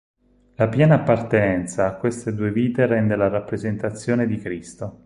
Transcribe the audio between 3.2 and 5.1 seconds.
rappresentazione di Cristo.